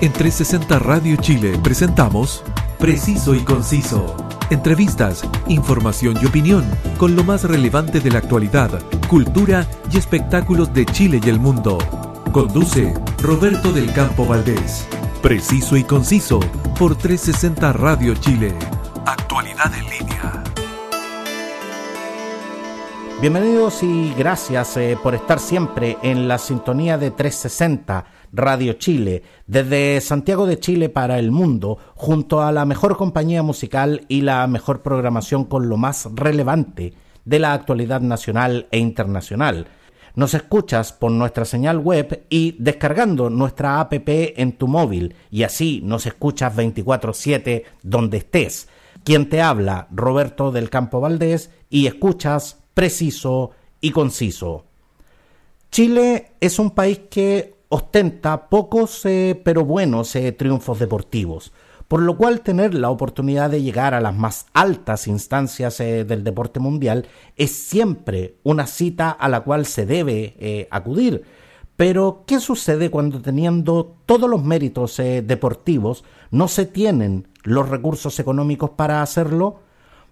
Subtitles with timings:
[0.00, 2.42] En 360 Radio Chile presentamos
[2.78, 4.16] Preciso y Conciso.
[4.50, 6.64] Entrevistas, información y opinión
[6.98, 11.78] con lo más relevante de la actualidad, cultura y espectáculos de Chile y el mundo.
[12.32, 14.86] Conduce Roberto del Campo Valdés.
[15.22, 16.40] Preciso y Conciso
[16.78, 18.54] por 360 Radio Chile.
[19.06, 20.44] Actualidad en línea.
[23.20, 28.04] Bienvenidos y gracias eh, por estar siempre en la sintonía de 360
[28.34, 34.04] Radio Chile, desde Santiago de Chile para el mundo, junto a la mejor compañía musical
[34.08, 36.92] y la mejor programación con lo más relevante
[37.24, 39.68] de la actualidad nacional e internacional.
[40.16, 45.80] Nos escuchas por nuestra señal web y descargando nuestra app en tu móvil y así
[45.84, 48.68] nos escuchas 24/7 donde estés.
[49.02, 54.64] Quien te habla, Roberto del Campo Valdés, y escuchas preciso y conciso.
[55.70, 61.52] Chile es un país que ostenta pocos eh, pero buenos eh, triunfos deportivos,
[61.88, 66.22] por lo cual tener la oportunidad de llegar a las más altas instancias eh, del
[66.22, 71.24] deporte mundial es siempre una cita a la cual se debe acudir.
[71.74, 78.70] Pero, ¿qué sucede cuando teniendo todos los méritos deportivos no se tienen los recursos económicos
[78.70, 79.58] para hacerlo?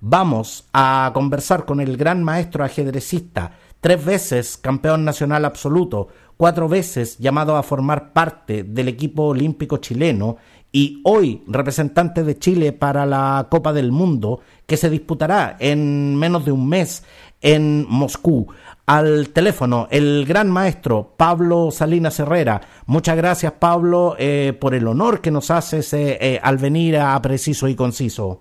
[0.00, 6.08] Vamos a conversar con el gran maestro ajedrecista, tres veces campeón nacional absoluto,
[6.42, 10.38] cuatro veces llamado a formar parte del equipo olímpico chileno
[10.72, 16.44] y hoy representante de Chile para la Copa del Mundo que se disputará en menos
[16.44, 17.04] de un mes
[17.42, 18.52] en Moscú.
[18.86, 22.60] Al teléfono, el gran maestro Pablo Salinas Herrera.
[22.86, 27.22] Muchas gracias, Pablo, eh, por el honor que nos haces eh, eh, al venir a
[27.22, 28.40] Preciso y Conciso.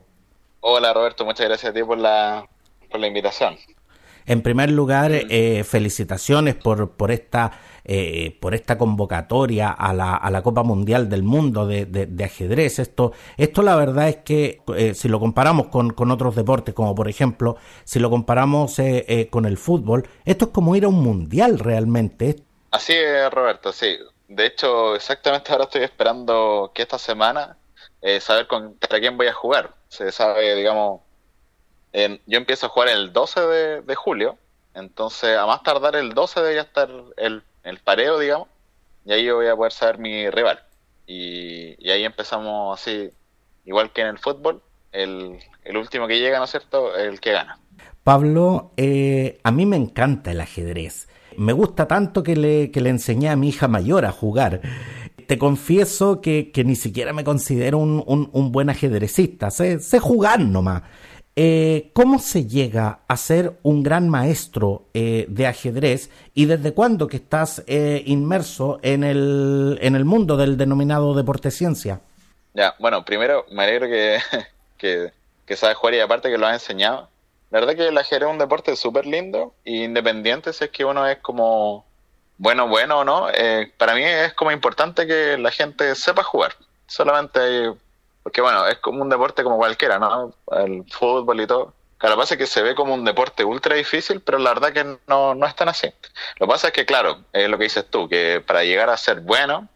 [0.62, 2.50] Hola, Roberto, muchas gracias a ti por la,
[2.90, 3.58] por la invitación.
[4.26, 5.12] En primer lugar,
[5.64, 7.52] felicitaciones por, por esta
[7.84, 12.78] eh, por esta convocatoria a la, a la, Copa Mundial del Mundo de, de, ajedrez.
[12.78, 16.94] Esto, esto la verdad es que eh, si lo comparamos con, con, otros deportes, como
[16.94, 21.02] por ejemplo, si lo comparamos eh, con el fútbol, esto es como ir a un
[21.02, 22.36] mundial realmente.
[22.70, 23.98] Así es, Roberto, sí.
[24.28, 27.58] De hecho, exactamente ahora estoy esperando que esta semana
[28.20, 29.74] saber contra quién voy a jugar.
[29.90, 31.02] Se sabe, digamos,
[31.94, 33.42] yo empiezo a jugar el 12
[33.82, 34.38] de, julio,
[34.74, 38.48] entonces a más tardar el 12 debería estar el el pareo, digamos,
[39.06, 40.60] y ahí yo voy a poder saber mi rival.
[41.08, 43.10] Y, ahí empezamos así,
[43.66, 45.40] igual que en el fútbol, el,
[45.76, 47.60] último que llega, ¿no es cierto?, el que gana.
[48.04, 51.08] Pablo, eh, a mí me encanta el ajedrez.
[51.38, 54.62] Me gusta tanto que le, que le enseñé a mi hija mayor a jugar.
[55.28, 59.50] Te confieso que, que ni siquiera me considero un, un, buen ajedrecista.
[59.50, 60.84] Sé, sé jugar nomás.
[61.36, 67.08] Eh, ¿Cómo se llega a ser un gran maestro eh, de ajedrez y desde cuándo
[67.08, 72.02] que estás eh, inmerso en el, en el mundo del denominado deporte ciencia?
[72.54, 74.20] Ya, bueno, primero me alegro que,
[74.78, 75.14] que,
[75.46, 77.08] que sabes jugar y aparte que lo has enseñado.
[77.50, 80.84] La verdad que el ajedrez es un deporte súper lindo e independiente si es que
[80.84, 81.86] uno es como
[82.38, 83.28] bueno, bueno o no.
[83.78, 86.54] para mí es como importante que la gente sepa jugar.
[86.88, 87.72] Solamente
[88.24, 90.34] porque bueno, es como un deporte como cualquiera, ¿no?
[90.52, 91.74] El fútbol y todo.
[91.98, 94.54] Claro, lo que pasa es que se ve como un deporte ultra difícil, pero la
[94.54, 95.88] verdad que no, no es tan así.
[96.40, 98.98] Lo que pasa es que, claro, es lo que dices tú, que para llegar a
[98.98, 99.68] ser bueno,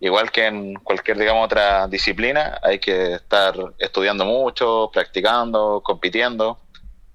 [0.00, 6.58] igual que en cualquier, digamos, otra disciplina, hay que estar estudiando mucho, practicando, compitiendo.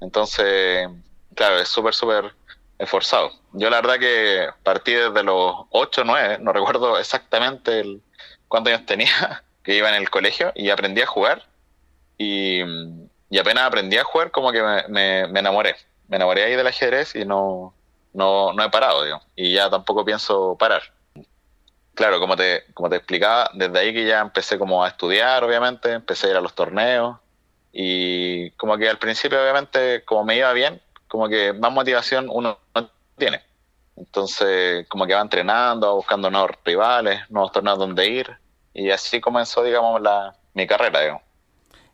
[0.01, 0.87] Entonces,
[1.35, 2.33] claro, es súper, súper
[2.79, 3.31] esforzado.
[3.53, 8.01] Yo la verdad que partí desde los 8, 9, no recuerdo exactamente el,
[8.47, 11.43] cuántos años tenía, que iba en el colegio y aprendí a jugar
[12.17, 12.61] y,
[13.37, 15.75] apenas aprendí a jugar como que me, enamoré.
[16.07, 17.73] Me enamoré ahí del ajedrez y no,
[18.13, 20.83] no, no he parado, digo, y ya tampoco pienso parar.
[21.95, 25.91] Claro, como te, como te explicaba, desde ahí que ya empecé como a estudiar, obviamente,
[25.91, 27.17] empecé a ir a los torneos
[27.73, 32.59] y como que al principio, obviamente, como me iba bien, como que más motivación uno
[32.73, 33.41] no tiene.
[33.95, 38.44] Entonces, como que va entrenando, buscando nuevos rivales, nuevos torneos donde ir
[38.75, 41.23] y así comenzó, digamos, la, mi carrera, digamos.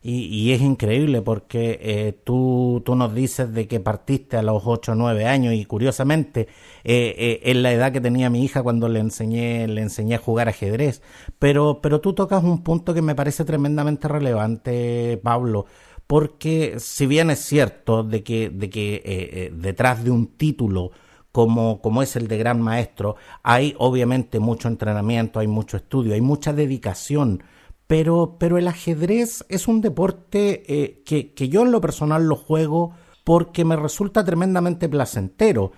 [0.03, 4.63] Y, y, es increíble porque eh, tú, tú nos dices de que partiste a los
[4.65, 6.47] 8 o 9 años y curiosamente
[6.83, 10.17] eh, eh, es la edad que tenía mi hija cuando le enseñé, le enseñé a
[10.17, 11.03] jugar ajedrez.
[11.37, 15.67] Pero, pero tú tocas un punto que me parece tremendamente relevante, Pablo,
[16.07, 20.91] porque si bien es cierto de que, de que detrás de un título
[21.31, 26.21] como, como es el de gran maestro, hay obviamente mucho entrenamiento, hay mucho estudio, hay
[26.21, 27.43] mucha dedicación,
[27.87, 32.35] pero, pero el ajedrez es un deporte eh, que, que yo en lo personal lo
[32.35, 32.91] juego
[33.23, 35.71] porque me resulta tremendamente placentero.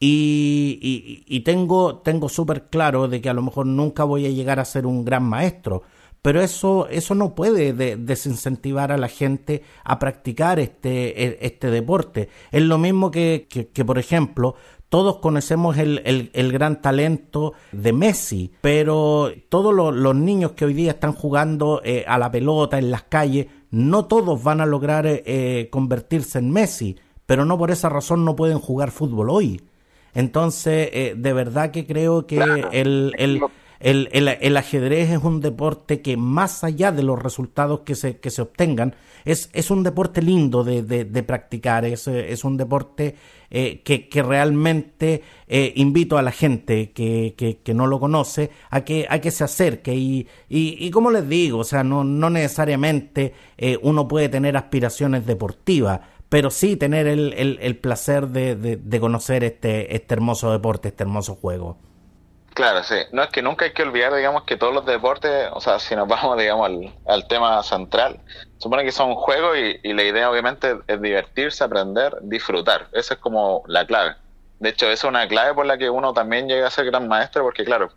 [0.00, 4.60] y, y, tengo, tengo súper claro de que a lo mejor nunca voy a llegar
[4.60, 5.82] a ser un gran maestro,
[6.22, 12.28] pero eso, eso no puede desincentivar a la gente a practicar este, e, este deporte.
[12.50, 14.56] Es lo mismo que, que, por ejemplo,
[14.88, 20.92] todos conocemos el, el, gran talento de Messi, pero todos los, niños que hoy día
[20.92, 25.68] están jugando eh, a la pelota en las calles, no todos van a lograr eh,
[25.70, 26.96] convertirse en Messi,
[27.26, 29.60] pero no por esa razón no pueden jugar fútbol hoy.
[30.14, 32.38] Entonces, eh, de verdad que creo que
[32.72, 33.40] el, el,
[33.80, 38.30] el, el, ajedrez es un deporte que más allá de los resultados que se, que
[38.30, 38.94] se obtengan,
[39.24, 43.14] es, es un deporte lindo de, de, practicar, es, es, un deporte
[43.50, 48.80] eh, que, que, realmente eh, invito a la gente que, que, no lo conoce a
[48.82, 52.30] que, a que se acerque y, y, y como les digo, o sea, no, no
[52.30, 53.34] necesariamente
[53.82, 59.94] uno puede tener aspiraciones deportivas, pero sí tener el, el, placer de, de, conocer este,
[59.94, 61.78] este hermoso deporte, este hermoso juego.
[62.58, 62.96] Claro, sí.
[63.12, 65.94] No es que nunca hay que olvidar, digamos, que todos los deportes, o sea, si
[65.94, 66.68] nos vamos, digamos,
[67.06, 68.18] al, tema central,
[68.58, 72.88] supone que son juegos y, y, la idea, obviamente, es divertirse, aprender, disfrutar.
[72.92, 74.16] Esa es como la clave.
[74.58, 77.06] De hecho, esa es una clave por la que uno también llega a ser gran
[77.06, 77.90] maestro, porque, claro,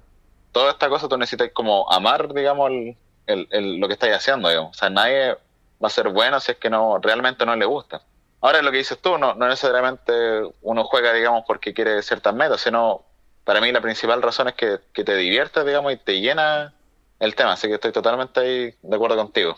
[0.51, 4.77] toda esta cosa tú necesitas como amar, digamos, el, el, lo que estáis haciendo, digamos.
[4.77, 5.39] O sea, nadie
[5.83, 8.03] va a ser bueno si es que no realmente no le gusta.
[8.41, 10.13] Ahora lo que dices tú, no, no necesariamente
[10.61, 13.05] uno juega, digamos, porque quiere ciertas metas, sino
[13.43, 16.73] para mí la principal razón es que, te diviertas, digamos, y te llena
[17.19, 19.55] el tema, así que estoy totalmente ahí de acuerdo contigo.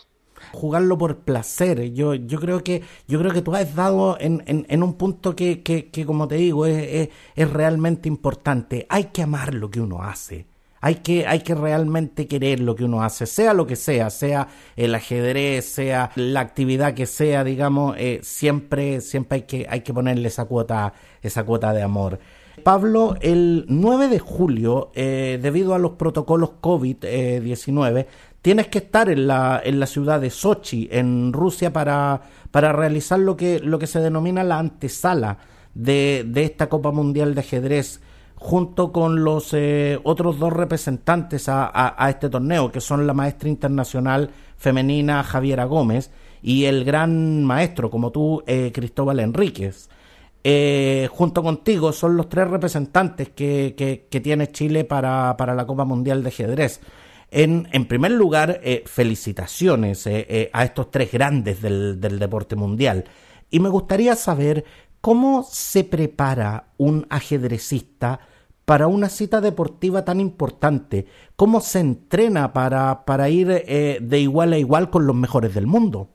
[0.52, 4.82] Jugarlo por placer, yo, yo creo que yo creo que tú has dado en, en,
[4.82, 8.86] un punto que, que, que, como te digo, es, es, es realmente importante.
[8.90, 10.46] Hay que amar lo que uno hace
[10.84, 14.48] hay que, hay que realmente querer lo que uno hace, sea lo que sea, sea
[14.76, 19.94] el ajedrez, sea la actividad que sea, digamos, eh, siempre, siempre hay que, hay que
[19.94, 20.92] ponerle esa cuota,
[21.22, 22.18] esa cuota de amor.
[22.62, 28.06] Pablo, el 9 de julio, eh, debido a los protocolos COVID-19,
[28.42, 33.18] tienes que estar en la, en la ciudad de Sochi, en Rusia, para, para realizar
[33.18, 35.38] lo que, lo que se denomina la antesala
[35.74, 38.00] de, de esta Copa Mundial de Ajedrez
[38.44, 44.30] junto con los eh, otros dos representantes a, este torneo, que son la maestra internacional
[44.58, 46.10] femenina Javiera Gómez
[46.42, 49.88] y el gran maestro, como tú, eh, Cristóbal Enríquez.
[50.44, 53.74] Eh, junto contigo son los tres representantes que,
[54.10, 56.80] que, tiene Chile para, para, la Copa Mundial de Ajedrez.
[57.30, 63.04] En, en primer lugar, felicitaciones a estos tres grandes del, del deporte mundial.
[63.50, 64.64] Y me gustaría saber
[65.00, 68.20] cómo se prepara un ajedrecista
[68.64, 71.06] para una cita deportiva tan importante?
[71.36, 75.66] ¿Cómo se entrena para, para ir eh, de igual a igual con los mejores del
[75.66, 76.08] mundo?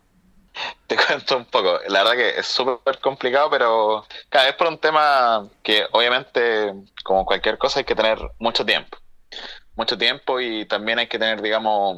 [0.88, 1.80] Te cuento un poco.
[1.88, 6.74] La verdad que es súper complicado, pero cada vez por un tema que obviamente,
[7.04, 8.98] como cualquier cosa, hay que tener mucho tiempo.
[9.76, 11.98] Mucho tiempo y también hay que tener, digamos,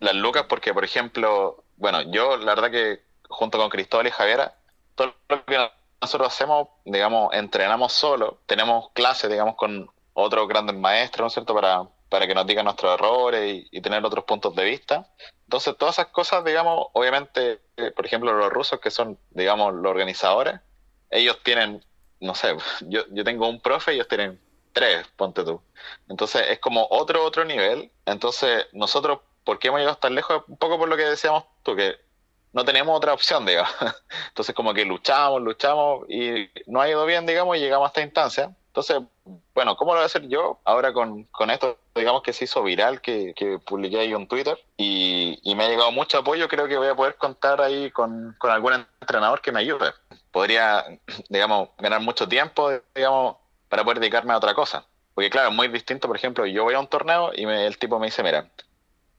[0.00, 4.54] las lucas, porque, por ejemplo, bueno, yo la verdad que junto con Cristóbal y Javiera,
[4.94, 5.70] todo lo que
[6.00, 11.54] nosotros hacemos, digamos, entrenamos solo, tenemos clases, digamos, con otros grandes maestros, ¿no es cierto?,
[11.54, 15.08] para, para que nos digan nuestros errores y, tener otros puntos de vista.
[15.44, 19.90] Entonces, todas esas cosas, digamos, obviamente, eh, por ejemplo, los rusos que son, digamos, los
[19.90, 20.60] organizadores,
[21.08, 21.82] ellos tienen,
[22.20, 24.38] no sé, yo, yo tengo un profe y ellos tienen
[24.74, 25.62] tres, ponte tú.
[26.06, 27.90] Entonces, es como otro, otro nivel.
[28.04, 30.42] Entonces, nosotros, ¿por qué hemos llegado tan lejos?
[30.48, 31.96] Un poco por lo que decíamos tú, que
[32.52, 33.72] no tenemos otra opción, digamos.
[34.28, 38.02] Entonces, como que luchamos, luchamos y no ha ido bien, digamos, y llegamos a esta
[38.02, 38.54] instancia.
[38.72, 39.02] Entonces,
[39.54, 41.76] bueno, ¿cómo lo voy a hacer yo ahora con, con esto?
[41.94, 45.68] Digamos que se hizo viral, que, que publiqué ahí en Twitter y, y, me ha
[45.68, 46.48] llegado mucho apoyo.
[46.48, 49.92] Creo que voy a poder contar ahí con, con algún entrenador que me ayude.
[50.30, 50.86] Podría,
[51.28, 53.36] digamos, ganar mucho tiempo, digamos,
[53.68, 54.86] para poder dedicarme a otra cosa.
[55.14, 57.76] Porque, claro, es muy distinto, por ejemplo, yo voy a un torneo y me, el
[57.76, 58.50] tipo me dice, mira,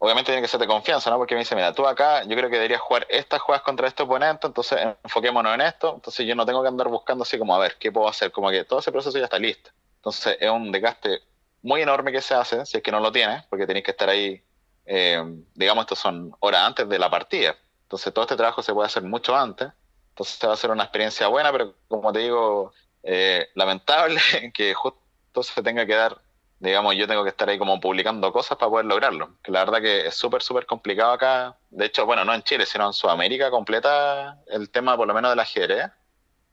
[0.03, 1.17] obviamente tiene que ser de confianza, ¿no?
[1.17, 4.03] Porque me dice, mira, tú acá, yo creo que deberías jugar estas jugadas contra este
[4.03, 7.59] oponente, entonces enfoquémonos en esto, entonces yo no tengo que andar buscando así como, a
[7.59, 8.29] ver, ¿qué puedo hacer?
[8.29, 9.71] Como que todo ese proceso ya está listo.
[9.95, 11.21] Entonces es un desgaste
[11.61, 14.09] muy enorme que se hace, si es que no lo tienes, porque tenéis que estar
[14.09, 14.43] ahí,
[14.85, 15.23] eh,
[15.55, 17.55] digamos, estos son horas antes de la partida.
[17.83, 19.69] Entonces todo este trabajo se puede hacer mucho antes,
[20.09, 24.19] entonces va a ser una experiencia buena, pero como te digo, eh, lamentable
[24.53, 26.19] que justo se tenga que dar
[26.63, 29.35] digamos, yo tengo que estar ahí como publicando cosas para poder lograrlo.
[29.47, 31.57] La verdad que es súper, súper complicado acá.
[31.69, 35.31] De hecho, bueno, no en Chile, sino en Sudamérica completa el tema por lo menos
[35.31, 35.91] de la ajedrez.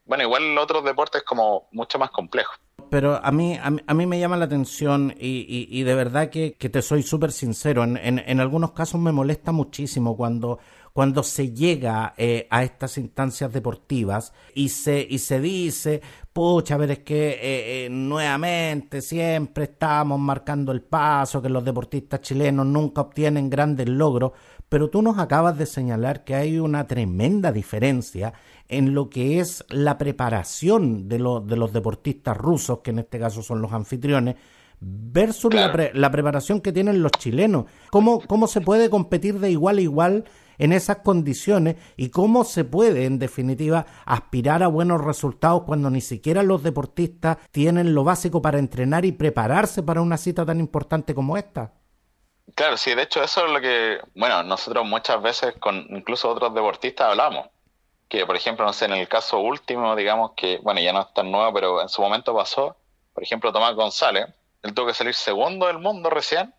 [0.05, 2.59] Bueno, igual otros deportes como mucho más complejos.
[2.91, 6.69] Pero a mí, a mí, me llama la atención y, y, de verdad que, que
[6.69, 7.85] te soy súper sincero.
[7.85, 10.59] En, en, en, algunos casos me molesta muchísimo cuando,
[10.93, 16.01] cuando se llega eh, a estas instancias deportivas y se, y se dice,
[16.33, 21.65] pucha, a ver, es que eh, eh, nuevamente siempre estamos marcando el paso, que los
[21.65, 24.33] deportistas chilenos nunca obtienen grandes logros,
[24.69, 28.33] pero tú nos acabas de señalar que hay una tremenda diferencia
[28.69, 33.43] en lo que es la preparación de, de los deportistas rusos, que en este caso
[33.43, 34.37] son los anfitriones,
[34.81, 37.67] versus la, la, preparación que tienen los chilenos.
[37.91, 40.25] ¿Cómo, ¿Cómo se puede competir de igual a igual
[40.61, 46.03] en esas condiciones y cómo se puede, en definitiva, aspirar a buenos resultados cuando ni
[46.03, 51.15] siquiera los deportistas tienen lo básico para entrenar y prepararse para una cita tan importante
[51.15, 51.73] como esta?
[52.55, 56.53] Claro, sí, de hecho eso es lo que, bueno, nosotros muchas veces con incluso otros
[56.55, 57.49] deportistas hablamos,
[58.07, 61.15] que por ejemplo, no sé, en el caso último, digamos que, bueno, ya no es
[61.15, 62.77] tan nuevo, pero en su momento pasó,
[63.15, 64.27] por ejemplo, Tomás González,
[64.63, 66.53] él tuvo que salir segundo del mundo recién,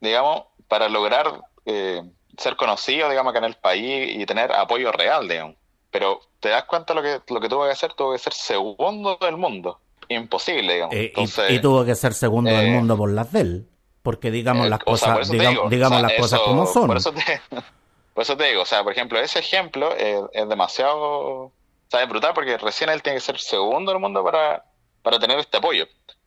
[0.00, 2.02] digamos, para lograr eh,
[2.36, 5.56] ser conocido, digamos, acá en el país y tener apoyo real, digamos.
[5.90, 9.18] Pero te das cuenta lo que, lo que tuvo que hacer, tuvo que ser segundo
[9.20, 9.78] del mundo.
[10.08, 10.94] Imposible, digamos.
[10.94, 11.12] Eh,
[11.48, 13.68] y, tuvo que ser segundo del eh, mundo por las de él.
[14.02, 16.88] Porque digamos las cosas, digamos, las cosas como son.
[16.88, 17.40] Por eso, te,
[18.14, 21.52] por eso te digo, o sea, por ejemplo, ese ejemplo es, demasiado,
[21.88, 22.08] ¿sabes?
[22.08, 24.64] Brutal porque recién él tiene que ser segundo del mundo para,
[25.02, 25.86] para tener este apoyo.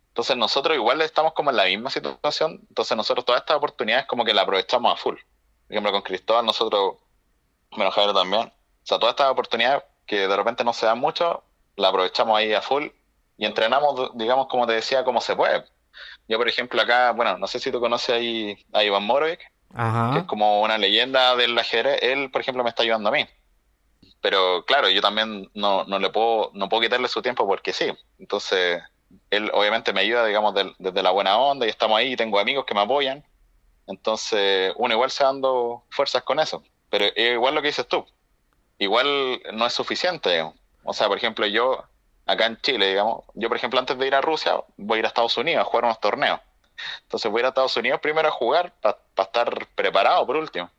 [0.09, 4.23] Entonces nosotros igual estamos como en la misma situación, entonces nosotros todas estas oportunidades como
[4.23, 5.15] que la aprovechamos a full.
[5.67, 6.95] Por ejemplo, con Cristóbal nosotros,
[7.71, 8.51] bueno, Javier también, o
[8.83, 11.43] sea, todas estas oportunidades que de repente no se dan mucho,
[11.75, 12.87] la aprovechamos ahí a full
[13.37, 15.65] y entrenamos, digamos, como te decía, como se puede.
[16.27, 19.39] Yo, por ejemplo, acá, bueno, no sé si tú conoces ahí a Iván Morovic,
[20.13, 21.99] que es como una leyenda del ajedrez.
[22.01, 23.25] Él, por ejemplo, me está ayudando a mí.
[24.21, 27.91] Pero claro, yo también no, no le puedo, no puedo quitarle su tiempo porque sí.
[28.17, 28.81] Entonces,
[29.29, 32.65] él obviamente me ayuda, digamos, desde la buena onda y estamos ahí y tengo amigos
[32.65, 33.23] que me apoyan.
[33.87, 36.63] Entonces, uno igual se dando fuerzas con eso.
[36.89, 38.05] Pero igual lo que dices tú,
[38.77, 40.55] igual no es suficiente, digamos.
[40.83, 41.83] O sea, por ejemplo, yo
[42.25, 45.05] acá en Chile, digamos, yo por ejemplo antes de ir a Rusia voy a ir
[45.05, 46.39] a Estados Unidos a jugar unos torneos.
[47.03, 50.69] Entonces voy a ir a Estados Unidos primero a jugar para estar preparado por último.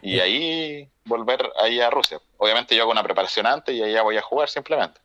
[0.00, 2.20] Y ahí volver ahí a Rusia.
[2.38, 5.00] Obviamente yo hago una preparación antes y ahí ya voy a jugar simplemente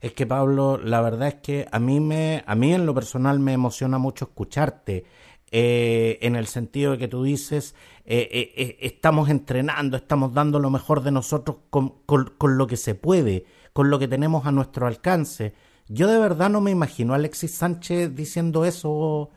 [0.00, 3.40] es que Pablo, la verdad es que a mí me, a mí en lo personal
[3.40, 5.04] me emociona mucho escucharte.
[5.50, 7.74] Eh, en el sentido de que tú dices,
[8.04, 12.94] eh, eh, estamos entrenando, estamos dando lo mejor de nosotros con, con, lo que se
[12.94, 15.54] puede, con lo que tenemos a nuestro alcance.
[15.88, 19.30] Yo de verdad no me imagino a Alexis Sánchez diciendo eso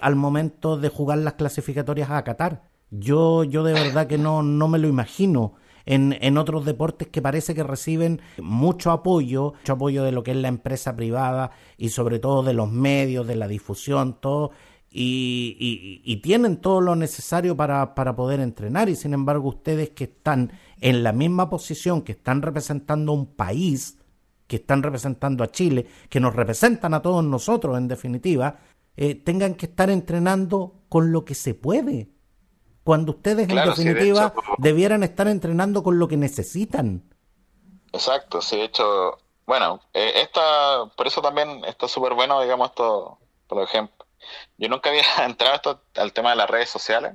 [0.00, 2.62] al momento de jugar las clasificatorias a Qatar.
[2.90, 5.54] Yo, yo de verdad que no, no me lo imagino
[5.84, 10.30] en, en otros deportes que parece que reciben mucho apoyo, mucho apoyo de lo que
[10.30, 14.52] es la empresa privada y sobre todo de los medios, de la difusión, todo.
[14.94, 20.04] Y, y, tienen todo lo necesario para, para, poder entrenar y sin embargo ustedes que
[20.04, 23.96] están en la misma posición, que están representando un país,
[24.46, 28.58] que están representando a Chile, que nos representan a todos nosotros en definitiva,
[28.98, 32.10] eh, tengan que estar entrenando con lo que se puede
[32.84, 37.02] cuando ustedes en definitiva debieran estar entrenando con lo que necesitan.
[37.92, 43.18] Exacto, sí, de hecho, bueno, eh, esta, por eso también está súper bueno, digamos, esto,
[43.46, 44.01] por ejemplo,
[44.56, 47.14] yo nunca había entrado esto, al tema de las redes sociales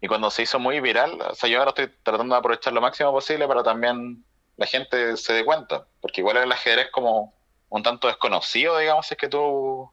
[0.00, 2.80] y cuando se hizo muy viral, o sea, yo ahora estoy tratando de aprovechar lo
[2.80, 4.24] máximo posible para también
[4.56, 7.34] la gente se dé cuenta, porque igual el ajedrez como
[7.68, 9.90] un tanto desconocido, digamos, es que tú,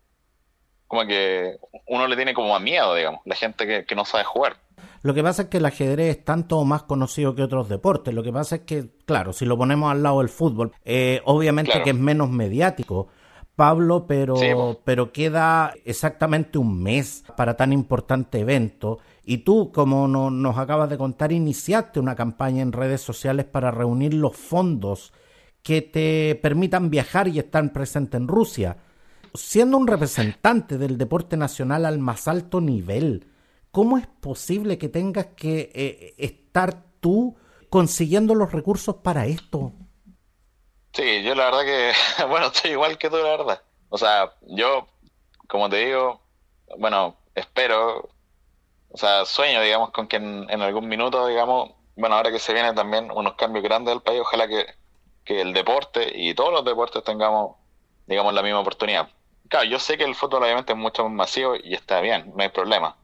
[0.88, 1.58] como que
[1.88, 4.58] uno le tiene como a miedo, digamos, la gente que no sabe jugar.
[5.06, 8.12] Lo que pasa es que el ajedrez es tanto más conocido que otros deportes.
[8.12, 11.80] Lo que pasa es que, claro, si lo ponemos al lado del fútbol, eh, obviamente
[11.84, 13.10] que es menos mediático.
[13.56, 14.36] Pablo, pero,
[14.84, 19.00] pero queda exactamente un mes para tan importante evento.
[19.24, 24.14] Y tú, como nos acabas de contar, iniciaste una campaña en redes sociales para reunir
[24.14, 25.14] los fondos
[25.64, 28.78] que te permitan viajar y estar presente en Rusia.
[29.34, 33.28] Siendo un representante del deporte nacional al más alto nivel,
[33.72, 37.36] ¿cómo es posible que tengas que eh, estar tú
[37.70, 39.74] consiguiendo los recursos para esto?
[40.96, 41.92] Sí, yo la verdad que,
[42.30, 43.62] bueno, estoy igual que tú, la verdad.
[43.90, 44.88] O sea, yo,
[45.48, 46.22] como te digo,
[46.78, 48.10] bueno, espero,
[48.90, 52.76] o sea, sueño, digamos, con que en, algún minuto, digamos, bueno, ahora que se vienen
[52.76, 54.66] también unos cambios grandes del país, ojalá que,
[55.26, 57.58] que el deporte y todos los deportes tengamos,
[58.08, 59.10] digamos, la misma oportunidad.
[59.50, 62.44] Claro, yo sé que el fútbol obviamente es mucho más masivo y está bien, no
[62.44, 62.96] hay problema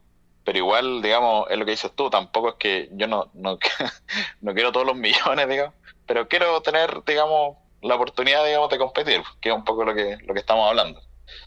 [0.43, 3.59] pero igual, digamos, es lo que dices tú, tampoco es que yo no, no,
[4.41, 9.23] no quiero todos los millones, digamos, pero quiero tener, digamos, la oportunidad, digamos, de competir,
[9.39, 11.01] que es un poco lo que, lo que estamos hablando.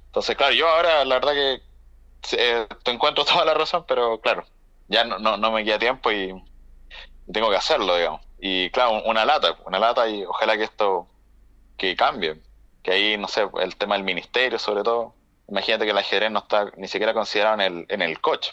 [0.07, 1.63] Entonces, claro, yo ahora, la verdad que
[2.37, 4.45] eh, te encuentro toda la razón, pero claro,
[4.89, 6.35] ya no, no, no me queda tiempo y
[7.33, 8.21] tengo que hacerlo, digamos.
[8.39, 11.09] Y claro, una lata, una lata y ojalá que esto
[11.77, 12.41] que cambie.
[12.83, 15.15] Que ahí, no sé, el tema del ministerio sobre todo.
[15.49, 18.53] Imagínate que el ajedrez no está ni siquiera considerado en el, en el coche.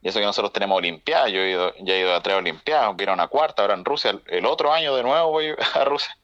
[0.00, 2.86] Y eso que nosotros tenemos Olimpiadas, yo he ido, ya he ido a tres Olimpiadas,
[2.86, 6.16] a una cuarta, ahora en Rusia, el, otro año de nuevo voy a Rusia.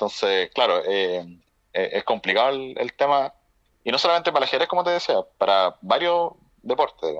[0.00, 1.18] Entonces, claro, eh,
[1.74, 3.34] eh, es complicado el, tema,
[3.84, 7.18] y no solamente para el ajedrez, como te decía, para varios deportes.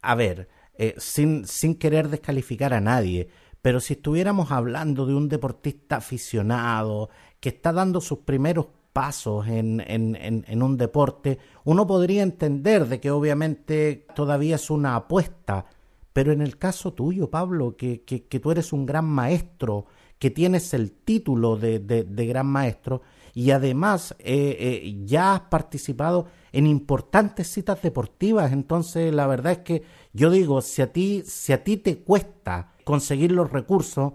[0.00, 3.28] A ver, eh, sin, sin querer descalificar a nadie,
[3.60, 9.82] pero si estuviéramos hablando de un deportista aficionado que está dando sus primeros pasos en,
[9.86, 10.16] en,
[10.48, 15.66] en, un deporte, uno podría entender de que obviamente todavía es una apuesta,
[16.14, 19.84] pero en el caso tuyo, Pablo, que, que, tú eres un gran maestro,
[20.18, 23.02] que tienes el título de, de, gran maestro
[23.34, 29.58] y además eh, eh, ya has participado en importantes citas deportivas, entonces la verdad es
[29.58, 34.12] que yo digo, si a ti, si a ti te cuesta conseguir los recursos,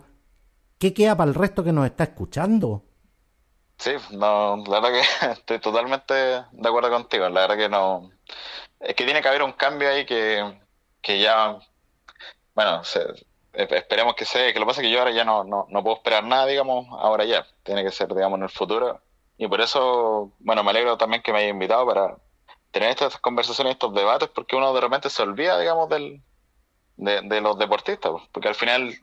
[0.77, 2.85] ¿qué queda para el resto que nos está escuchando?
[3.79, 7.29] Sí, no, la verdad que estoy totalmente de acuerdo contigo.
[7.29, 8.11] La verdad que no.
[8.79, 10.59] Es que tiene que haber un cambio ahí que,
[11.01, 11.57] que ya.
[12.53, 12.81] Bueno,
[13.53, 14.51] esperemos que sea.
[14.53, 16.87] Que lo que pasa que yo ahora ya no, no, no puedo esperar nada, digamos,
[16.91, 17.45] ahora ya.
[17.63, 19.01] Tiene que ser, digamos, en el futuro.
[19.37, 22.17] Y por eso, bueno, me alegro también que me haya invitado para
[22.71, 26.21] tener estas conversaciones, estos debates, porque uno de repente se olvida, digamos, del,
[26.97, 28.11] de, de los deportistas.
[28.31, 28.93] Porque al final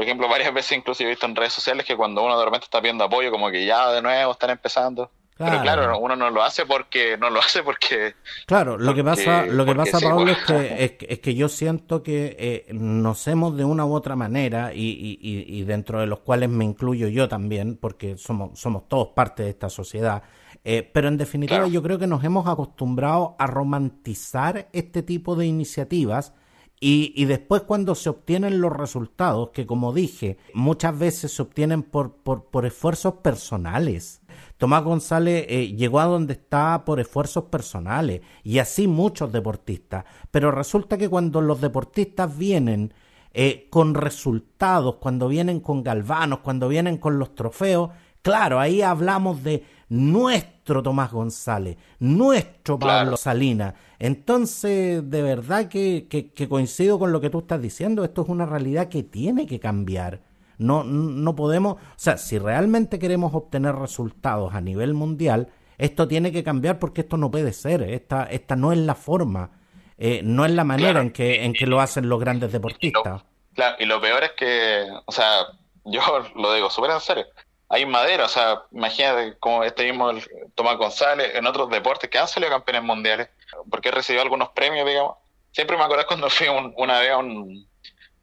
[0.00, 2.64] por ejemplo, varias veces incluso he visto en redes sociales que cuando uno de repente
[2.64, 5.10] está pidiendo apoyo, como que ya de nuevo están empezando.
[5.44, 9.46] Pero claro, uno no lo hace porque no lo hace porque claro lo que pasa
[9.46, 10.70] lo que pasa Pablo pues.
[10.78, 14.74] es que es, que yo siento que eh, nos hemos de una u otra manera
[14.74, 19.08] y, y, y, dentro de los cuales me incluyo yo también porque somos somos todos
[19.08, 20.22] parte de esta sociedad
[20.62, 25.46] eh, pero en definitiva yo creo que nos hemos acostumbrado a romantizar este tipo de
[25.46, 26.34] iniciativas
[26.82, 31.82] y, y, después cuando se obtienen los resultados, que como dije, muchas veces se obtienen
[31.82, 34.19] por, por, por esfuerzos personales.
[34.60, 40.04] Tomás González eh, llegó a donde está por esfuerzos personales y así muchos deportistas.
[40.30, 42.92] Pero resulta que cuando los deportistas vienen
[43.32, 47.88] eh, con resultados, cuando vienen con galvanos, cuando vienen con los trofeos,
[48.20, 53.72] claro, ahí hablamos de nuestro Tomás González, nuestro Pablo Salinas.
[53.98, 58.44] Entonces, de verdad que, que, coincido con lo que tú estás diciendo, esto es una
[58.44, 60.20] realidad que tiene que cambiar.
[60.60, 66.30] No, no podemos, o sea, si realmente queremos obtener resultados a nivel mundial, esto tiene
[66.30, 69.50] que cambiar porque esto no puede ser, esta, esta no es la forma,
[69.96, 73.24] eh, no es la manera en, que, en que lo hacen los grandes deportistas.
[73.54, 75.46] claro, y lo peor es que, o sea,
[75.86, 76.00] yo
[76.36, 77.26] lo digo súper en serio,
[77.70, 80.10] hay madera, o sea, imagínate como este mismo
[80.56, 83.28] Tomás González en otros deportes que han salido campeones mundiales,
[83.70, 85.16] porque recibió algunos premios, digamos.
[85.52, 87.66] Siempre me acuerdo cuando fui una vez a, un,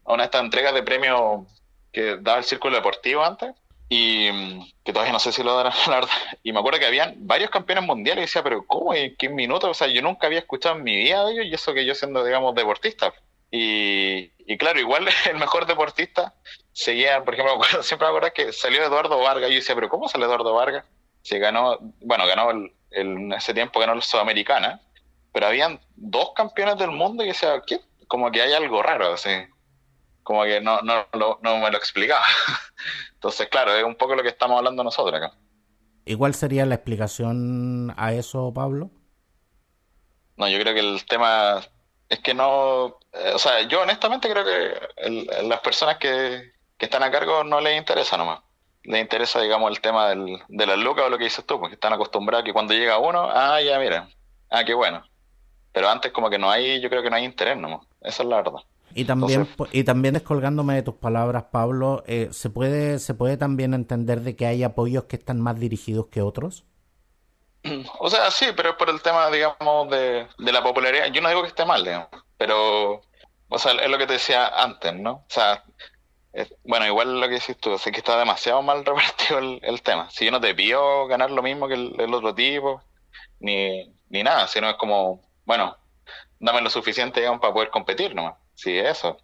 [0.05, 1.43] a una de estas entregas de premios
[1.97, 3.55] que daba el Círculo Deportivo antes,
[3.89, 4.29] y
[4.83, 6.11] que todavía no sé si lo darán, la verdad.
[6.43, 8.93] Y me acuerdo que habían varios campeones mundiales y decía, pero ¿cómo?
[8.93, 9.71] ¿En qué minutos?
[9.71, 11.95] O sea, yo nunca había escuchado en mi vida de ellos y eso que yo
[11.95, 13.13] siendo, digamos, deportista.
[13.49, 16.35] Y, y claro, igual el mejor deportista
[16.71, 19.49] seguía, por ejemplo, siempre me acuerdo que salió Eduardo Vargas.
[19.49, 20.85] Y yo decía, pero ¿cómo sale Eduardo Vargas?
[21.23, 24.81] Se ganó, bueno, ganó el, en ese tiempo ganó la Sudamericana,
[25.33, 27.79] pero habían dos campeones del mundo y decía, ¿qué?
[28.07, 29.29] Como que hay algo raro, así.
[30.27, 32.25] Como que no, no, no me lo explicaba.
[33.13, 35.31] Entonces, claro, es un poco lo que estamos hablando nosotros acá.
[36.03, 38.91] ¿Igual sería la explicación a eso, Pablo?
[40.35, 41.61] No, yo creo que el tema
[42.09, 47.11] es que no, eh, o sea, yo honestamente creo que las personas que, están a
[47.11, 48.41] cargo no les interesa nomás.
[48.83, 51.75] Les interesa, digamos, el tema del, de las lucas o lo que dices tú, porque
[51.75, 54.09] están acostumbrados a que cuando llega uno, ah, ya, mira,
[54.49, 55.05] ah, qué bueno.
[55.71, 57.87] Pero antes como que no hay, yo creo que no hay interés nomás.
[58.01, 58.59] Esa es la verdad.
[58.97, 63.75] Y también, y también descolgándome de tus palabras, Pablo, eh, ¿se, puede, ¿se puede también
[63.75, 66.65] entender de que hay apoyos que están más dirigidos que otros?
[67.99, 71.11] O sea, sí, pero es por el tema, digamos, de, la popularidad.
[71.11, 72.07] Yo no digo que esté mal, digamos,
[72.39, 73.01] pero,
[73.49, 75.11] o sea, es lo que te decía antes, ¿no?
[75.11, 75.63] O sea,
[76.63, 80.09] bueno, igual lo que dices tú, es que está demasiado mal repartido el, tema.
[80.09, 82.81] Si yo no te pido ganar lo mismo que el, otro tipo,
[83.39, 85.77] ni, ni nada, sino es como, bueno,
[86.39, 88.37] dame lo suficiente, digamos, para poder competir nomás.
[88.57, 89.17] Sí, eso.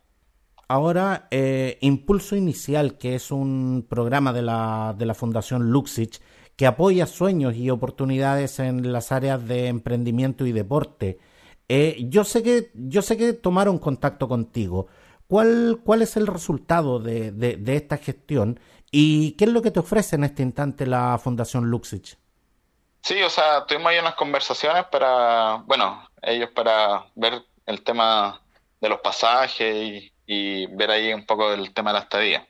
[0.67, 6.21] Ahora, eh, Impulso Inicial, que es un programa de la, de la Fundación Luxich,
[6.55, 11.17] que apoya sueños y oportunidades en las áreas de emprendimiento y deporte.
[11.67, 14.87] Eh, yo sé que yo sé que tomaron contacto contigo.
[15.27, 18.59] ¿Cuál, cuál es el resultado de, de, esta gestión
[18.91, 22.19] y qué es lo que te ofrece en este instante la Fundación Luxich?
[23.01, 28.42] Sí, o sea, tuvimos ahí unas conversaciones para, bueno, ellos para ver el tema
[28.83, 32.47] de los pasajes y, ver ahí un poco el tema de la estadía.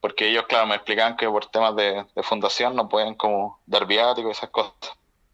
[0.00, 4.28] porque ellos, claro, me explicaban que por temas de, fundación no pueden como dar viático
[4.28, 4.74] y esas cosas.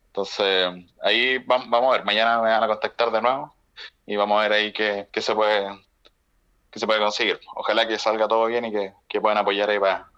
[0.07, 0.71] Entonces,
[1.03, 3.55] ahí vamos a ver, mañana me van a contactar de nuevo
[4.07, 5.69] y vamos a ver ahí qué, se puede
[6.71, 7.41] qué se puede conseguir.
[7.57, 10.11] Ojalá que salga todo bien y que, que puedan apoyar ahí para,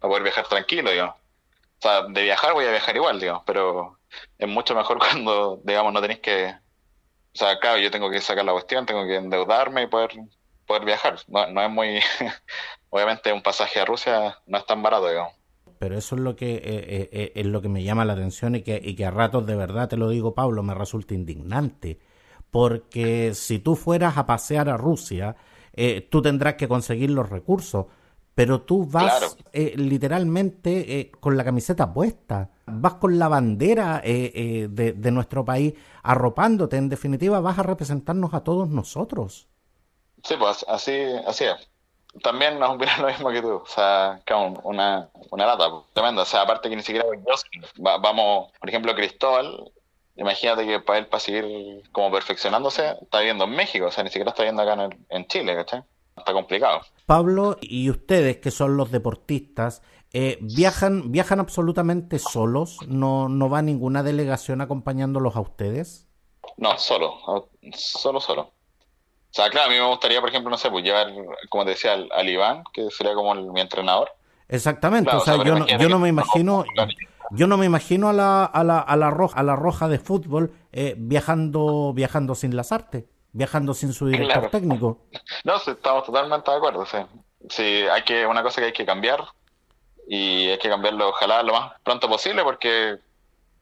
[0.00, 1.16] poder viajar tranquilo, digamos.
[1.16, 3.98] O sea, de viajar voy a viajar igual, digamos, pero
[4.38, 6.54] es mucho mejor cuando, digamos, no tenéis que...
[7.34, 10.10] O sea, claro, yo tengo que sacar la cuestión, tengo que endeudarme y poder,
[10.66, 11.16] poder viajar.
[11.28, 12.00] No, no es muy...
[12.90, 15.34] obviamente un pasaje a Rusia no es tan barato, digamos.
[15.78, 18.56] Pero eso es lo que eh, eh, eh, es lo que me llama la atención
[18.56, 22.00] y que, y que a ratos de verdad te lo digo, Pablo, me resulta indignante.
[22.50, 25.36] Porque si tú fueras a pasear a Rusia,
[26.08, 27.86] tú tendrás que conseguir los recursos,
[28.38, 35.44] pero tú vas literalmente con la camiseta puesta, vas con la bandera de, de nuestro
[35.44, 39.48] país arropándote, en definitiva vas a representarnos a todos nosotros.
[40.22, 40.92] Sí, pues así,
[41.26, 41.68] así es
[42.22, 43.54] también nos opina lo mismo que tú.
[43.56, 46.22] O sea, que una, una lata pues, tremenda.
[46.22, 47.06] O sea, aparte que ni siquiera
[47.76, 49.72] vamos, por ejemplo, Cristóbal,
[50.16, 53.86] imagínate que para él, para seguir como perfeccionándose, está viviendo en México.
[53.86, 55.82] O sea, ni siquiera está viviendo acá en, Chile, ¿cachai?
[56.18, 56.80] Está complicado.
[57.06, 62.78] Pablo, y ustedes que son los deportistas, eh, ¿viajan, ¿viajan absolutamente solos?
[62.86, 66.08] ¿No, ¿No va ninguna delegación acompañándolos a ustedes?
[66.56, 67.14] No, solo,
[67.74, 68.42] solo, solo.
[68.42, 68.52] O
[69.30, 71.08] sea, claro, a mí me gustaría, por ejemplo, no sé, pues llevar,
[71.50, 74.10] como te decía, al, Iván, que sería como mi entrenador.
[74.48, 76.64] Exactamente, o sea, yo, no, yo no me imagino...
[77.30, 79.98] Yo no me imagino a la, a la, a la, roja, a la roja de
[79.98, 84.98] fútbol eh, viajando viajando sin las artes, viajando sin su director técnico.
[85.44, 86.86] No, sí, estamos totalmente de acuerdo.
[86.86, 86.98] Sí.
[87.48, 89.24] sí, hay que una cosa que hay que cambiar
[90.06, 92.98] y hay que cambiarlo ojalá lo más pronto posible porque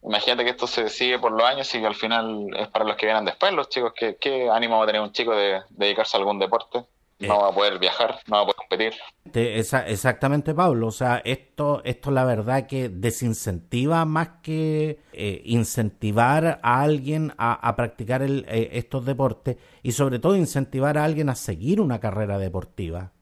[0.03, 2.97] imagínate que esto se sigue por los años y que al final es para los
[2.97, 6.17] que vienen después, los chicos, ¿qué, qué ánimo va a tener un chico de, dedicarse
[6.17, 6.85] a algún deporte?
[7.19, 7.39] No eh.
[7.43, 8.95] va a poder viajar, no va a poder competir.
[9.35, 10.89] exactamente, Pablo.
[10.89, 17.75] O sea, esto, esto la verdad que desincentiva más que eh, incentivar a alguien a,
[17.77, 22.39] practicar el, eh, estos deportes y sobre todo incentivar a alguien a seguir una carrera
[22.39, 23.13] deportiva.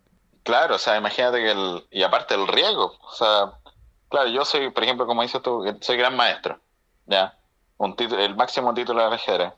[0.43, 3.53] Claro, o sea, imagínate que el, y aparte el riesgo, o sea,
[4.09, 6.61] claro, yo soy, por ejemplo, como dices tú, soy gran maestro
[7.07, 7.37] ya,
[7.79, 9.53] un título, el máximo título de ajedrez.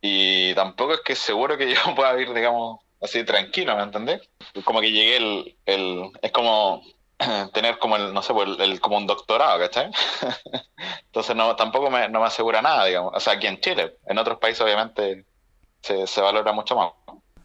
[0.00, 4.20] Y tampoco es que seguro que yo pueda ir, digamos, así tranquilo, ¿me entendés?
[4.64, 6.82] Como que llegué el, el es como
[7.52, 9.90] tener como el, no sé, pues, el, como un doctorado, ¿cachai?
[11.06, 13.12] Entonces no, tampoco me, no me asegura nada, digamos.
[13.14, 15.24] O sea, aquí en Chile, en otros países obviamente
[15.82, 16.92] se, se valora mucho más.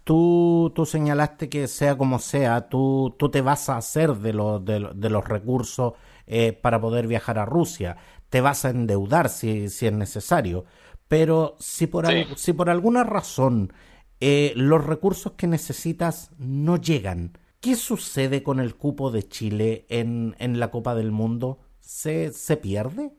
[0.04, 4.66] Tú, tú señalaste que sea como sea, tú, tú te vas a hacer de, los
[4.66, 5.94] de, de los recursos
[6.26, 7.98] eh, para poder viajar a Rusia
[8.30, 10.66] te vas a endeudar si, si es necesario.
[11.08, 12.06] Pero si por,
[12.38, 13.74] si por alguna razón
[14.20, 20.36] eh, los recursos que necesitas no llegan, ¿qué sucede con el cupo de Chile en,
[20.40, 21.60] en la Copa del Mundo?
[21.80, 23.12] ¿Se, ¿Se pierde?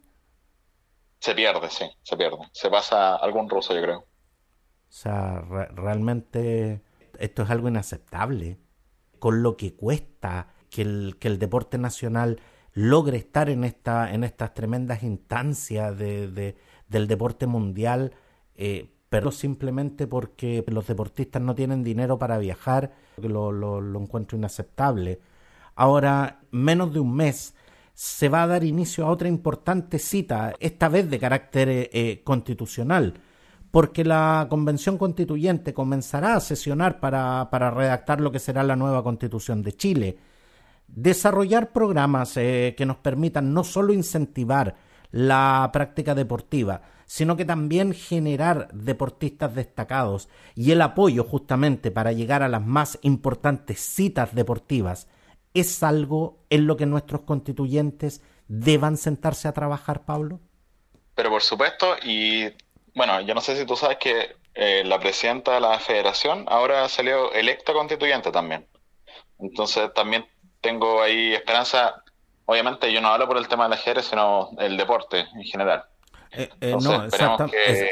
[1.18, 2.48] Se pierde, sí, se pierde.
[2.52, 3.98] Se pasa algún ruso, yo creo.
[3.98, 5.40] O sea,
[5.74, 6.82] realmente
[7.18, 8.58] esto es algo inaceptable.
[9.18, 12.40] Con lo que cuesta que el, que el deporte nacional
[12.72, 16.56] logre estar en, esta, en estas tremendas instancias de,
[16.88, 18.14] del deporte mundial,
[18.54, 25.20] eh, pero simplemente porque los deportistas no tienen dinero para viajar, lo, lo, encuentro inaceptable.
[25.74, 27.54] Ahora, menos de un mes,
[27.92, 32.22] se va a dar inicio a otra importante cita, esta vez de carácter eh, eh,
[32.24, 33.14] constitucional,
[33.70, 39.02] porque la Convención Constituyente comenzará a sesionar para, para redactar lo que será la nueva
[39.02, 40.18] Constitución de Chile
[40.94, 44.76] desarrollar programas eh, que nos permitan no solo incentivar
[45.12, 52.44] la práctica deportiva, sino que también generar deportistas destacados y el apoyo justamente para llegar
[52.44, 55.08] a las más importantes citas deportivas,
[55.52, 60.38] es algo en lo que nuestros constituyentes deban sentarse a trabajar, Pablo?
[61.16, 62.44] Pero por supuesto, y
[62.94, 66.88] bueno, yo no sé si tú sabes que eh, la presidenta de la federación ahora
[66.88, 68.68] salió electa constituyente también.
[69.40, 70.28] Entonces también
[70.60, 72.04] tengo ahí esperanza.
[72.46, 75.89] Obviamente yo no hablo por el tema del ajedrez, sino el deporte en general.
[76.32, 77.04] Eh, eh, no,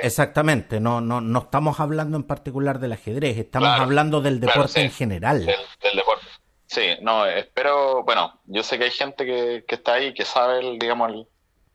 [0.02, 4.92] exactamente, no, no, no estamos hablando en particular del ajedrez, estamos hablando del deporte en
[4.92, 5.44] general.
[5.44, 6.24] Del, deporte.
[6.66, 10.60] Sí, no, espero, bueno, yo sé que hay gente que, que está ahí que sabe,
[10.60, 11.26] el, digamos, el,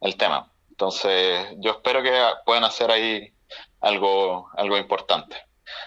[0.02, 0.52] el, tema.
[0.70, 3.34] Entonces, yo espero que puedan hacer ahí
[3.82, 5.36] algo, algo importante.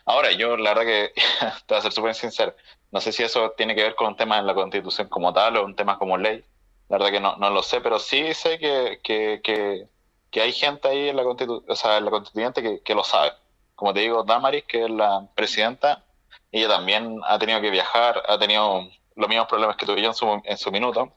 [0.04, 1.12] Ahora, yo la verdad que,
[1.66, 2.54] te voy a ser súper sincero,
[2.90, 5.56] no sé si eso tiene que ver con un tema en la constitución como tal
[5.56, 6.44] o un tema como ley.
[6.88, 9.86] La verdad que no, no lo sé, pero sí sé que, que, que,
[10.34, 13.32] hay gente ahí en la, constitu o sea, en la constituyente que, que, lo sabe.
[13.74, 16.04] Como te digo, Damaris, que es la presidenta,
[16.52, 20.14] ella también ha tenido que viajar, ha tenido los mismos problemas que tuve yo en
[20.14, 21.12] su, en su minuto.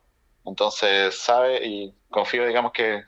[0.45, 3.03] Entonces sabe y confío, digamos, que,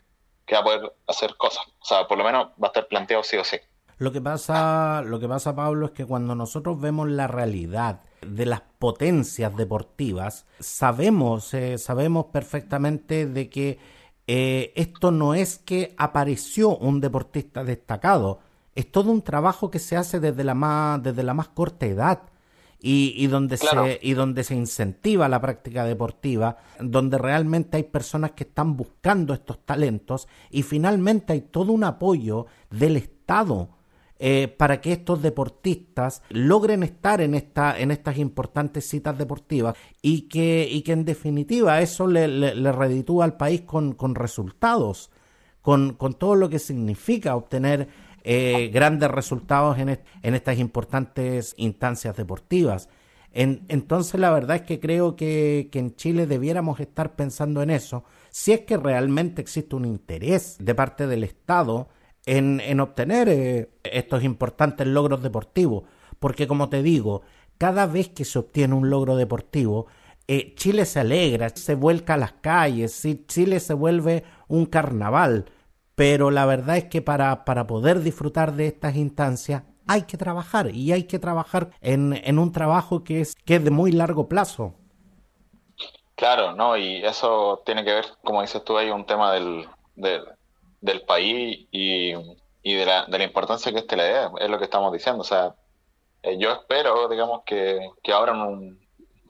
[0.46, 1.66] que va a poder hacer cosas.
[1.80, 3.58] O sea, por lo menos va a estar planteado sí o sí.
[3.98, 8.46] Lo que pasa, lo que pasa, Pablo, es que cuando nosotros vemos la realidad de
[8.46, 13.80] las potencias deportivas, sabemos, eh, sabemos perfectamente de que
[14.34, 18.40] eh, esto no es que apareció un deportista destacado,
[18.76, 22.22] es todo un trabajo que se hace desde la más, desde la más corta edad.
[22.80, 28.32] Y, y, donde se, y donde se incentiva la práctica deportiva, donde realmente hay personas
[28.32, 33.70] que están buscando estos talentos y finalmente hay todo un apoyo del Estado
[34.24, 40.30] eh, para que estos deportistas logren estar en, esta, en estas importantes citas deportivas y
[40.30, 45.10] que, y que en definitiva eso le, le, reditúa al país con, con resultados,
[45.64, 47.88] con, con, todo lo que significa obtener
[48.24, 52.90] eh, grandes resultados en, en, estas importantes instancias deportivas.
[53.32, 57.72] En, entonces la verdad es que creo que, que en Chile debiéramos estar pensando en
[57.72, 61.90] eso, si es que realmente existe un interés de parte del Estado
[62.26, 65.84] en, obtener eh, estos importantes logros deportivos.
[66.20, 67.24] Porque como te digo,
[67.58, 69.88] cada vez que se obtiene un logro deportivo,
[70.28, 75.46] eh, Chile se alegra, se vuelca a las calles, Chile se vuelve un carnaval.
[75.96, 80.70] Pero la verdad es que para, para poder disfrutar de estas instancias hay que trabajar
[80.74, 84.30] y hay que trabajar en, en un trabajo que es, que es de muy largo
[84.30, 84.76] plazo.
[86.16, 89.68] Claro, no, y eso tiene que ver, como dices tú, hay un tema del
[91.06, 92.14] país y,
[92.64, 95.22] y de, la, de la importancia que este le dé, es lo que estamos diciendo.
[95.22, 95.56] O sea,
[96.24, 98.88] eh, yo espero, digamos, que, que ahora en un,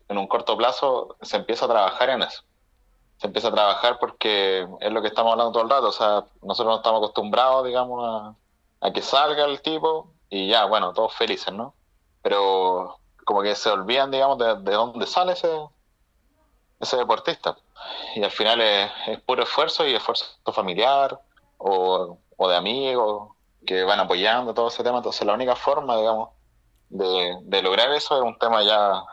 [0.10, 2.44] en un corto plazo se empiece a trabajar en eso.
[3.18, 5.88] Se empieza a trabajar porque es lo que estamos hablando todo el rato.
[5.88, 8.36] O sea, nosotros no estamos acostumbrados, digamos, a,
[8.88, 11.76] a que salga el tipo y ya, bueno, todos felices, ¿no?
[12.24, 15.50] Pero como que se olvidan, digamos, de, de dónde sale ese,
[16.80, 17.58] ese deportista.
[18.16, 21.20] Y al final es, es puro esfuerzo y esfuerzo familiar,
[21.64, 23.34] o, de amigos
[23.66, 24.98] que van apoyando todo ese tema.
[24.98, 26.30] Entonces la única forma, digamos,
[26.90, 29.04] de, lograr eso es un tema ya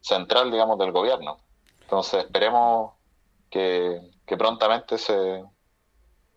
[0.00, 1.38] central, digamos, del gobierno.
[1.82, 2.92] Entonces esperemos
[3.50, 4.00] que,
[4.36, 5.44] prontamente se,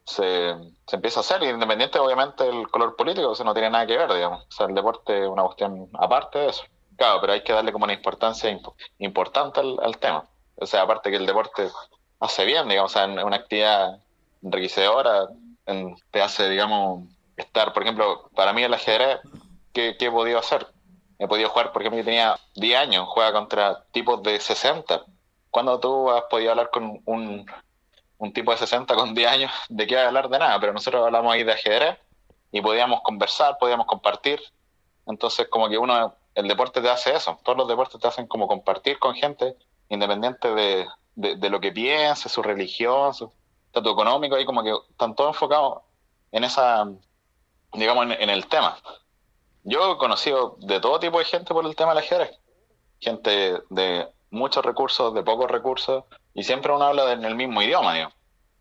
[0.05, 0.55] se,
[0.87, 4.13] se empiece a hacer, independiente obviamente del color político, eso no tiene nada que ver,
[4.13, 4.43] digamos.
[4.47, 6.63] O sea, el deporte es una cuestión aparte de eso.
[6.95, 8.55] Claro, pero hay que darle como una importancia
[8.99, 10.25] importante al, tema.
[10.55, 11.67] O sea, aparte que el deporte
[12.19, 13.99] hace bien, digamos, o sea, es una actividad
[14.43, 15.29] enriquecedora,
[16.11, 19.19] te hace, digamos, estar, por ejemplo, para mí el ajedrez,
[19.73, 20.67] ¿qué, ¿qué, he podido hacer?
[21.19, 25.05] He podido jugar, porque yo tenía 10 años, juega contra tipos de 60.
[25.49, 27.45] cuando tú has podido hablar con un,
[28.17, 29.51] un tipo de 60 con 10 años?
[29.69, 30.29] ¿De qué hablar?
[30.29, 31.97] De nada, pero nosotros hablamos ahí de ajedrez
[32.51, 34.41] y podíamos conversar, podíamos compartir.
[35.07, 37.39] Entonces, como que uno, el deporte te hace eso.
[37.43, 39.55] Todos los deportes te hacen como compartir con gente,
[39.89, 43.31] independiente de, de, de lo que piense, su religión, su,
[43.71, 45.79] tanto económico, ahí como que están todos enfocados
[46.31, 46.87] en esa,
[47.73, 48.77] digamos, en, el tema.
[49.63, 52.37] Yo he conocido de todo tipo de gente por el tema del ajedrez.
[52.99, 56.03] Gente de muchos recursos, de pocos recursos,
[56.33, 58.09] y siempre uno habla en el mismo idioma, digo.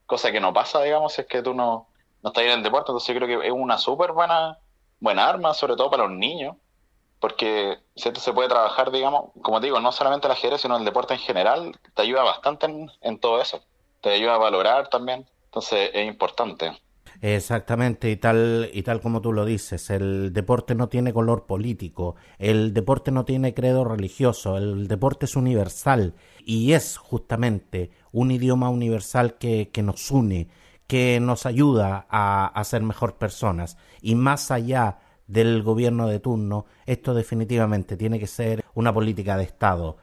[0.06, 1.88] Cosa que no pasa, digamos, si es que tú no,
[2.22, 2.90] no estás en el deporte.
[2.90, 4.58] Entonces yo creo que es una súper buena,
[4.98, 6.56] buena arma, sobre todo para los niños,
[7.20, 11.14] porque si se puede trabajar, digamos, como digo, no solamente el ajedrez, sino el deporte
[11.14, 12.66] en general, te ayuda bastante
[13.00, 13.60] en todo eso
[14.00, 16.72] te ayuda a valorar también, entonces es importante.
[17.22, 22.16] Exactamente, y tal, y tal como tú lo dices, el deporte no tiene color político,
[22.38, 28.70] el deporte no tiene credo religioso, el deporte es universal y es justamente un idioma
[28.70, 30.48] universal que, que nos une,
[30.86, 36.66] que nos ayuda a, a ser mejor personas y más allá del gobierno de turno,
[36.86, 39.98] esto definitivamente tiene que ser una política de Estado.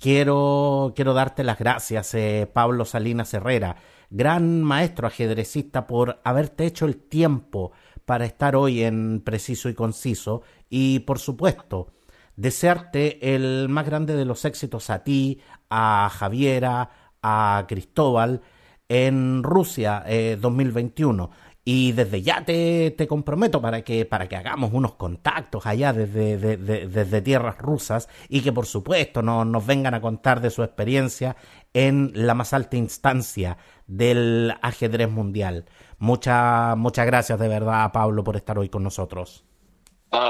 [0.00, 3.76] Quiero, quiero darte las gracias, eh, Pablo Salinas Herrera,
[4.10, 7.72] gran maestro ajedrecista, por haberte hecho el tiempo
[8.04, 11.92] para estar hoy en Preciso y Conciso y, por supuesto,
[12.36, 16.90] desearte el más grande de los éxitos a ti, a Javiera,
[17.22, 18.42] a Cristóbal
[18.88, 20.04] en Rusia
[20.38, 21.30] 2021.
[21.66, 26.36] Y desde ya te, te, comprometo para que, para que hagamos unos contactos allá desde,
[26.58, 31.36] desde tierras rusas y que por supuesto no, nos vengan a contar de su experiencia
[31.72, 35.64] en la más alta instancia del ajedrez mundial.
[35.98, 39.42] Muchas muchas gracias de verdad, Pablo, por estar hoy con nosotros.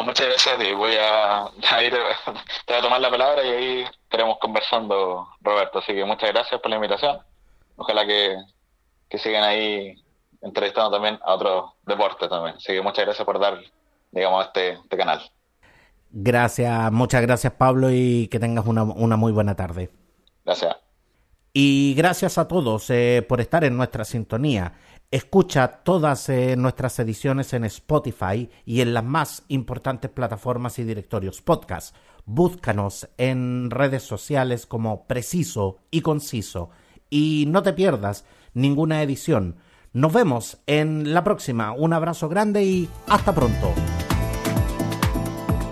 [0.05, 1.51] muchas gracias y voy a,
[1.83, 1.93] ir,
[2.65, 5.81] te voy a tomar la palabra y ahí estaremos conversando, Roberto.
[5.81, 7.19] Así que muchas gracias por la invitación.
[7.75, 8.37] Ojalá que,
[9.09, 10.04] que sigan ahí
[10.45, 12.57] entrevistando también a otros deportes también.
[12.57, 13.59] Así que muchas gracias por dar,
[14.13, 15.21] digamos, este, este canal.
[16.11, 19.91] Gracias, muchas gracias Pablo y que tengas una, una muy buena tarde.
[20.45, 20.77] Gracias.
[21.53, 24.75] Y gracias a todos eh, por estar en nuestra sintonía.
[25.11, 31.41] Escucha todas eh, nuestras ediciones en Spotify y en las más importantes plataformas y directorios
[31.43, 31.95] podcast.
[32.25, 36.71] Búscanos en redes sociales como Preciso y Conciso.
[37.11, 39.57] Y no te pierdas ninguna edición.
[39.95, 41.71] Nos vemos en la próxima.
[41.71, 43.73] Un abrazo grande y hasta pronto.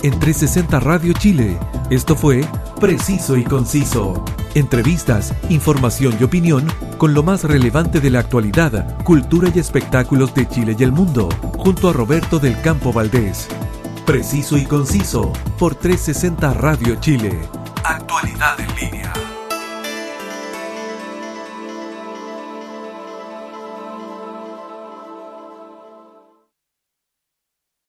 [0.05, 1.59] En 360 Radio Chile,
[1.91, 2.45] esto fue
[2.81, 4.25] Preciso y Conciso.
[4.55, 10.49] Entrevistas, información y opinión con lo más relevante de la actualidad, cultura y espectáculos de
[10.49, 13.49] Chile y el mundo, junto a Roberto del Campo Valdés.
[14.07, 17.41] Preciso y Conciso por 360 Radio Chile.
[17.83, 19.13] Actualidad en línea.